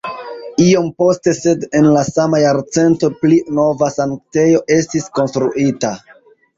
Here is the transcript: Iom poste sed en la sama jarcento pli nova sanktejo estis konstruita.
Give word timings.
Iom 0.67 0.87
poste 1.01 1.33
sed 1.41 1.67
en 1.81 1.91
la 1.99 2.03
sama 2.09 2.41
jarcento 2.47 3.13
pli 3.23 3.41
nova 3.61 3.93
sanktejo 4.01 4.67
estis 4.81 5.11
konstruita. 5.23 5.97